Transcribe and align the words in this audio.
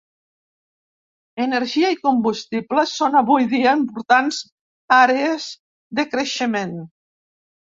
Energia 1.45 1.91
i 1.95 1.99
combustibles 2.07 2.95
són 3.01 3.19
avui 3.21 3.47
dia 3.53 3.75
importants 3.83 4.41
àrees 5.01 5.47
de 6.01 6.09
creixement. 6.17 6.75